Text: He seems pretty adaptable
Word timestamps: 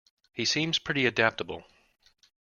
He 0.33 0.45
seems 0.45 0.79
pretty 0.79 1.05
adaptable 1.05 1.63